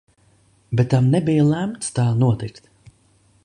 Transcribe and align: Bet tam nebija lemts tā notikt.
Bet 0.79 0.89
tam 0.93 1.11
nebija 1.17 1.45
lemts 1.51 1.95
tā 1.99 2.07
notikt. 2.25 2.75